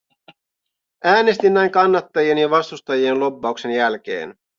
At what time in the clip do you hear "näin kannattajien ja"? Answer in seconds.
1.53-2.49